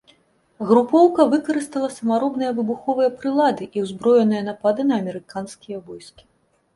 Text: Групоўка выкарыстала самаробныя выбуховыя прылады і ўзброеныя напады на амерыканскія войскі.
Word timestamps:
Групоўка 0.69 1.25
выкарыстала 1.33 1.89
самаробныя 1.97 2.53
выбуховыя 2.59 3.09
прылады 3.19 3.67
і 3.77 3.83
ўзброеныя 3.85 4.41
напады 4.49 4.81
на 4.89 4.97
амерыканскія 5.03 5.77
войскі. 5.91 6.23